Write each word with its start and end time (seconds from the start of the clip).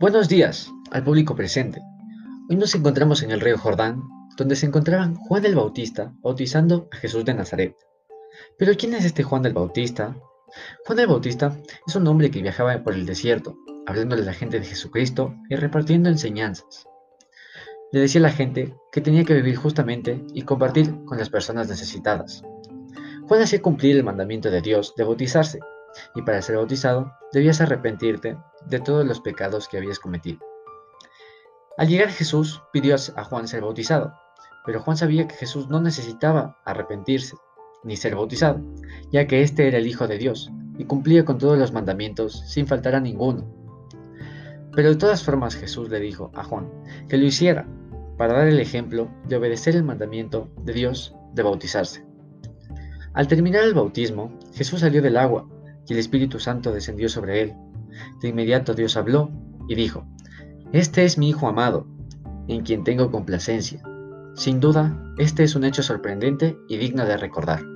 Buenos 0.00 0.28
días 0.28 0.70
al 0.90 1.04
público 1.04 1.36
presente. 1.36 1.80
Hoy 2.50 2.56
nos 2.56 2.74
encontramos 2.74 3.22
en 3.22 3.30
el 3.30 3.40
río 3.40 3.56
Jordán, 3.56 4.02
donde 4.36 4.56
se 4.56 4.66
encontraban 4.66 5.14
Juan 5.14 5.44
el 5.44 5.54
Bautista 5.54 6.12
bautizando 6.20 6.88
a 6.92 6.96
Jesús 6.96 7.24
de 7.24 7.32
Nazaret. 7.32 7.76
Pero 8.58 8.72
¿quién 8.76 8.94
es 8.94 9.04
este 9.04 9.22
Juan 9.22 9.46
el 9.46 9.52
Bautista? 9.52 10.16
Juan 10.84 10.98
el 10.98 11.06
Bautista 11.06 11.56
es 11.86 11.94
un 11.94 12.06
hombre 12.08 12.30
que 12.30 12.42
viajaba 12.42 12.82
por 12.82 12.94
el 12.94 13.06
desierto, 13.06 13.56
hablándole 13.86 14.22
a 14.22 14.26
la 14.26 14.34
gente 14.34 14.58
de 14.58 14.66
Jesucristo 14.66 15.34
y 15.48 15.54
repartiendo 15.54 16.08
enseñanzas. 16.08 16.86
Le 17.92 18.00
decía 18.00 18.20
a 18.20 18.22
la 18.22 18.32
gente 18.32 18.74
que 18.90 19.00
tenía 19.00 19.24
que 19.24 19.34
vivir 19.34 19.56
justamente 19.56 20.24
y 20.34 20.42
compartir 20.42 21.04
con 21.04 21.18
las 21.18 21.30
personas 21.30 21.68
necesitadas. 21.68 22.42
Juan 23.28 23.42
hacía 23.42 23.62
cumplir 23.62 23.96
el 23.96 24.04
mandamiento 24.04 24.50
de 24.50 24.60
Dios 24.60 24.94
de 24.96 25.04
bautizarse, 25.04 25.60
y 26.14 26.22
para 26.22 26.42
ser 26.42 26.56
bautizado 26.56 27.12
debías 27.32 27.60
arrepentirte 27.60 28.36
de 28.66 28.80
todos 28.80 29.06
los 29.06 29.20
pecados 29.20 29.68
que 29.68 29.78
habías 29.78 29.98
cometido. 29.98 30.38
Al 31.76 31.88
llegar 31.88 32.10
Jesús 32.10 32.62
pidió 32.72 32.94
a 33.16 33.24
Juan 33.24 33.48
ser 33.48 33.62
bautizado, 33.62 34.14
pero 34.64 34.80
Juan 34.80 34.96
sabía 34.96 35.26
que 35.26 35.34
Jesús 35.34 35.68
no 35.68 35.80
necesitaba 35.80 36.58
arrepentirse 36.64 37.36
ni 37.82 37.96
ser 37.96 38.14
bautizado, 38.14 38.60
ya 39.10 39.26
que 39.26 39.42
éste 39.42 39.68
era 39.68 39.78
el 39.78 39.86
Hijo 39.86 40.06
de 40.06 40.18
Dios 40.18 40.50
y 40.78 40.84
cumplía 40.84 41.24
con 41.24 41.38
todos 41.38 41.58
los 41.58 41.72
mandamientos 41.72 42.44
sin 42.46 42.66
faltar 42.66 42.94
a 42.94 43.00
ninguno. 43.00 43.44
Pero 44.72 44.90
de 44.90 44.96
todas 44.96 45.22
formas 45.22 45.54
Jesús 45.54 45.88
le 45.90 46.00
dijo 46.00 46.30
a 46.34 46.44
Juan 46.44 46.68
que 47.08 47.16
lo 47.16 47.26
hiciera 47.26 47.66
para 48.16 48.34
dar 48.34 48.48
el 48.48 48.60
ejemplo 48.60 49.10
de 49.26 49.36
obedecer 49.36 49.76
el 49.76 49.84
mandamiento 49.84 50.48
de 50.62 50.72
Dios 50.72 51.14
de 51.32 51.42
bautizarse. 51.42 52.04
Al 53.12 53.28
terminar 53.28 53.62
el 53.62 53.74
bautismo, 53.74 54.36
Jesús 54.54 54.80
salió 54.80 55.02
del 55.02 55.16
agua 55.16 55.48
y 55.86 55.92
el 55.92 55.98
Espíritu 55.98 56.38
Santo 56.38 56.72
descendió 56.72 57.08
sobre 57.08 57.42
él. 57.42 57.54
De 58.20 58.28
inmediato 58.28 58.74
Dios 58.74 58.96
habló 58.96 59.30
y 59.68 59.74
dijo, 59.74 60.06
Este 60.72 61.04
es 61.04 61.18
mi 61.18 61.30
Hijo 61.30 61.48
amado, 61.48 61.86
en 62.48 62.62
quien 62.62 62.84
tengo 62.84 63.10
complacencia. 63.10 63.82
Sin 64.34 64.60
duda, 64.60 65.14
este 65.18 65.44
es 65.44 65.54
un 65.54 65.64
hecho 65.64 65.82
sorprendente 65.82 66.58
y 66.68 66.76
digno 66.76 67.04
de 67.04 67.16
recordar. 67.16 67.73